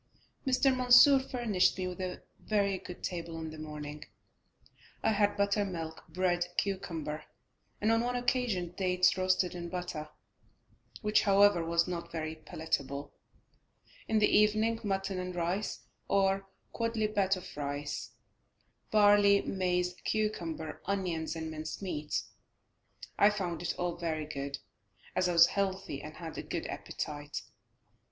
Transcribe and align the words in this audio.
Mr. 0.47 0.75
Mansur 0.75 1.19
furnished 1.19 1.77
me 1.77 1.85
with 1.85 2.01
a 2.01 2.23
very 2.39 2.79
good 2.79 3.03
table 3.03 3.37
in 3.39 3.51
the 3.51 3.57
morning, 3.59 4.03
I 5.03 5.11
had 5.11 5.37
buttermilk, 5.37 6.05
bread, 6.09 6.47
cucumber, 6.57 7.25
and 7.79 7.91
on 7.91 8.01
one 8.01 8.15
occasion 8.15 8.71
dates 8.75 9.15
roasted 9.15 9.53
in 9.53 9.69
butter, 9.69 10.09
which, 11.03 11.21
however, 11.21 11.63
was 11.63 11.87
not 11.87 12.11
very 12.11 12.33
palatable; 12.33 13.13
in 14.07 14.17
the 14.17 14.25
evening 14.27 14.79
mutton 14.83 15.19
and 15.19 15.35
rice, 15.35 15.81
or 16.07 16.33
a 16.35 16.45
quodlibet 16.75 17.35
of 17.37 17.55
rice, 17.55 18.09
barley, 18.89 19.43
maize, 19.43 19.93
cucumber, 20.03 20.81
onions 20.85 21.35
and 21.35 21.51
minced 21.51 21.79
meat. 21.83 22.23
I 23.19 23.29
found 23.29 23.61
it 23.61 23.75
all 23.77 23.97
very 23.97 24.25
good 24.25 24.57
as 25.15 25.29
I 25.29 25.33
was 25.33 25.45
healthy, 25.45 26.01
and 26.01 26.15
had 26.15 26.39
a 26.39 26.41
good 26.41 26.65
appetite. 26.65 27.43